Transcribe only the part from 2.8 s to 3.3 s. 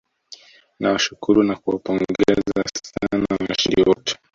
sana